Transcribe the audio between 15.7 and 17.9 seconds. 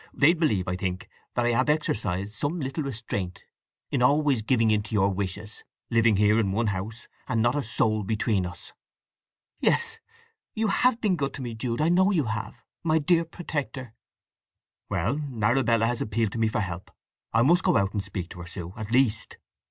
has appealed to me for help. I must go